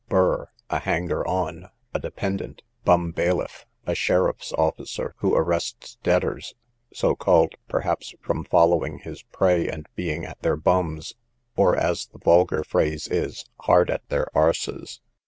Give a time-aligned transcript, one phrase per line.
[0.09, 2.63] Bur, a hanger on, a dependant.
[2.83, 6.55] Bum bailiff, a sheriff's officer who arrests debtors;
[6.91, 11.13] so called perhaps from following his prey, and being at their bums,
[11.55, 15.01] or as the vulgar phrase is, hard at their a s.